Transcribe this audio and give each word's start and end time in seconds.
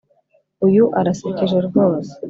Uyu 0.65 0.83
arasekeje 0.99 1.57
rwose 1.67 2.11